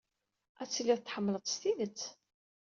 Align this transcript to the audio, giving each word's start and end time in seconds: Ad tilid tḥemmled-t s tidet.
Ad 0.61 0.69
tilid 0.69 0.99
tḥemmled-t 1.01 1.51
s 1.53 1.55
tidet. 1.61 2.01